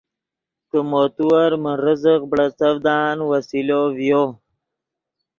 [0.69, 4.23] کہ مو تیور من رزق بڑیڅڤدان وسیلو ڤیو